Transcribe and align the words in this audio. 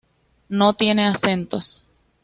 No 0.49 0.73
tiene 0.73 1.05
acentos. 1.05 1.83